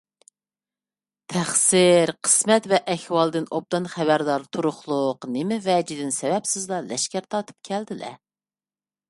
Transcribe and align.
تەقسىر، 1.33 2.11
قىسمەت 2.27 2.67
ۋە 2.71 2.79
ئەھۋالدىن 2.93 3.45
ئوبدان 3.59 3.85
خەۋەردار 3.97 4.47
تۇرۇقلۇق، 4.57 5.29
نېمە 5.37 5.61
ۋەجىدىن 5.69 6.11
سەۋەبسىزلا 6.19 6.83
لەشكەر 6.91 7.31
تارتىپ 7.37 7.71
كەلدىلە؟ 7.73 8.13